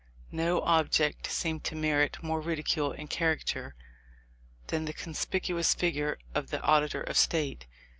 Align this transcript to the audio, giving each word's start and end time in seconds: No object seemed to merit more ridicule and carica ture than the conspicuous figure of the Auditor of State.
No 0.31 0.61
object 0.61 1.27
seemed 1.27 1.63
to 1.65 1.75
merit 1.75 2.23
more 2.23 2.41
ridicule 2.41 2.91
and 2.91 3.07
carica 3.07 3.43
ture 3.45 3.75
than 4.65 4.85
the 4.85 4.93
conspicuous 4.93 5.75
figure 5.75 6.17
of 6.33 6.49
the 6.49 6.59
Auditor 6.63 7.01
of 7.01 7.15
State. 7.15 7.67